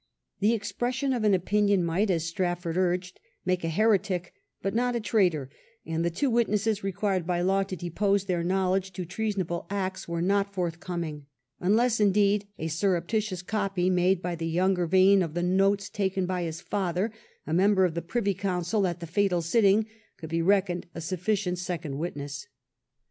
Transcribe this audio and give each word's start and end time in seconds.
The 0.39 0.53
expression 0.53 1.13
of 1.13 1.23
an 1.25 1.35
opinion 1.35 1.83
might, 1.83 2.09
as 2.09 2.23
Strafford 2.25 2.75
urged, 2.75 3.19
make 3.45 3.63
a 3.63 3.69
heretic 3.69 4.33
but 4.63 4.73
not 4.73 4.95
a 4.95 4.99
traitor; 4.99 5.51
and 5.85 6.03
the 6.03 6.09
two 6.09 6.31
witnesses 6.31 6.83
required 6.83 7.27
by 7.27 7.41
law 7.41 7.61
to 7.61 7.75
depose 7.75 8.25
their 8.25 8.41
knowledge 8.43 8.93
to 8.93 9.05
treasonable 9.05 9.67
acts 9.69 10.07
were 10.07 10.19
not 10.23 10.55
forthcoming, 10.55 11.27
unless, 11.59 11.99
indeed, 11.99 12.47
a 12.57 12.67
surreptitious 12.67 13.43
copy 13.43 13.91
made 13.91 14.23
by 14.23 14.33
the 14.33 14.47
younger 14.47 14.87
Vane 14.87 15.21
of 15.21 15.35
the 15.35 15.43
notes 15.43 15.87
taken 15.87 16.25
by 16.25 16.41
his 16.45 16.61
father, 16.61 17.11
a 17.45 17.53
member 17.53 17.85
of 17.85 17.93
the 17.93 18.01
Privy 18.01 18.33
Council 18.33 18.87
at 18.87 19.01
the 19.01 19.05
fatal 19.05 19.43
sitting, 19.43 19.85
could 20.17 20.31
be 20.31 20.41
reckoned 20.41 20.87
a 20.95 20.99
sufficient 21.01 21.59
second 21.59 21.99
witness. 21.99 22.47